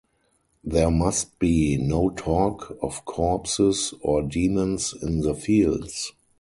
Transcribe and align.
There 0.63 0.89
must 0.89 1.37
be 1.37 1.77
no 1.77 2.09
talk 2.09 2.75
of 2.81 3.05
corpses 3.05 3.93
or 4.01 4.23
demons 4.23 4.95
in 4.99 5.19
the 5.19 5.35
fields. 5.35 6.11